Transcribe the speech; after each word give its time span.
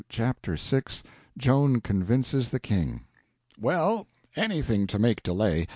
Chapter 0.09 0.57
6 0.57 1.03
Joan 1.37 1.79
Convinces 1.79 2.49
the 2.49 2.59
King 2.59 3.03
WELL, 3.59 4.07
anything 4.35 4.87
to 4.87 4.97
make 4.97 5.21
delay. 5.21 5.67